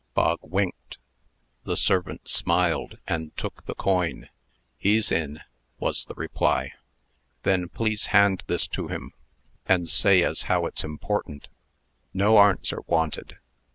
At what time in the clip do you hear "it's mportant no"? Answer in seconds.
10.65-12.37